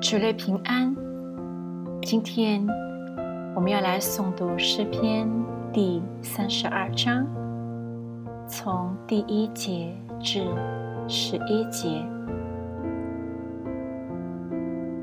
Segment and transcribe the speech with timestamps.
[0.00, 0.96] 主内平安。
[2.00, 2.66] 今天
[3.54, 5.28] 我们要来诵读诗篇
[5.74, 7.26] 第三十二章，
[8.48, 10.42] 从第一节至
[11.06, 12.02] 十一节。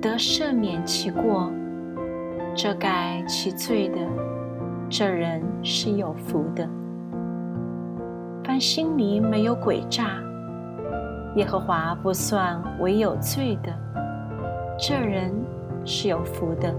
[0.01, 1.51] 得赦免其过、
[2.55, 3.97] 遮盖其罪的，
[4.89, 6.67] 这人是有福的。
[8.43, 10.19] 凡心里没有诡诈，
[11.35, 13.71] 耶和华不算为有罪的。
[14.79, 15.33] 这人
[15.83, 16.71] 是有福的。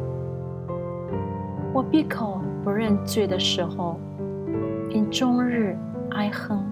[1.74, 3.98] 我闭口不认罪的时候，
[4.90, 5.76] 因终日
[6.12, 6.64] 哀哼，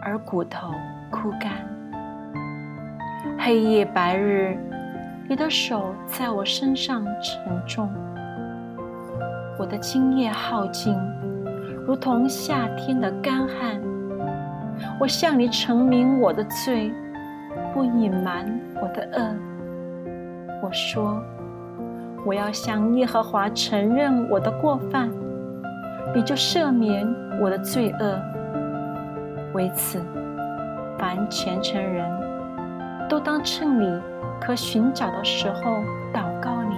[0.00, 0.70] 而骨头
[1.10, 1.52] 枯干。
[3.38, 4.56] 黑夜白日，
[5.28, 7.90] 你的手在我身上沉重，
[9.58, 10.96] 我的精液耗尽，
[11.86, 13.78] 如同夏天的干旱。
[14.98, 16.90] 我向你陈明我的罪，
[17.74, 18.46] 不隐瞒
[18.80, 19.51] 我的恶。
[20.62, 21.20] 我说
[22.24, 25.10] ：“我要向耶和华承认我的过犯，
[26.14, 27.04] 你就赦免
[27.40, 28.16] 我的罪恶。
[29.54, 30.00] 为此，
[30.96, 32.08] 凡虔诚人
[33.08, 34.00] 都当趁你
[34.40, 35.82] 可寻找的时候
[36.14, 36.76] 祷告你。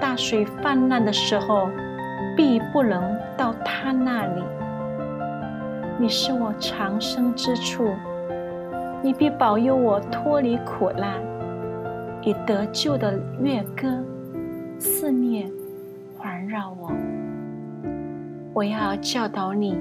[0.00, 1.68] 大水泛滥的时候，
[2.36, 4.42] 必不能到他那里。
[6.00, 7.94] 你是我长生之处，
[9.02, 11.14] 你必保佑我脱离苦难。”
[12.22, 13.88] 以得救的乐歌
[14.78, 15.50] 四面
[16.18, 16.92] 环绕我，
[18.52, 19.78] 我要教导你，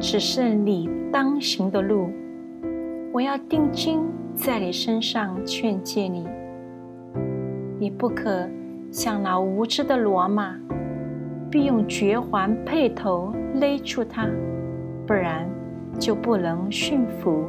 [0.00, 2.08] 只是你当行的路。
[3.12, 4.00] 我要定睛
[4.34, 6.26] 在你身上劝诫你，
[7.78, 8.48] 你不可
[8.90, 10.56] 像那无知的骡马，
[11.50, 14.26] 必用绝环配头勒住它，
[15.06, 15.46] 不然
[15.98, 17.44] 就不能驯服。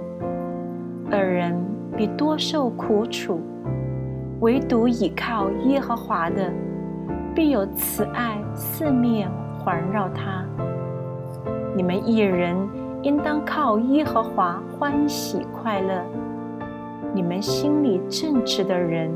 [1.09, 1.55] 二人
[1.95, 3.39] 必多受苦楚。
[4.43, 6.51] 唯独倚靠耶和华的，
[7.33, 10.45] 必有慈爱四面环绕他。
[11.73, 12.53] 你们一人
[13.03, 16.03] 应当靠耶和华欢喜快乐。
[17.13, 19.09] 你们心里正直的人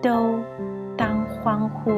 [0.00, 0.38] 都
[0.96, 1.92] 当欢呼。